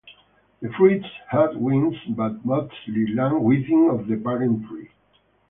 The 0.63 0.69
fruits 0.71 1.05
have 1.29 1.55
wings 1.57 1.95
but 2.17 2.43
mostly 2.43 3.05
land 3.13 3.43
within 3.43 3.87
of 3.91 4.07
the 4.07 4.17
parent 4.17 4.67
tree. 4.67 4.89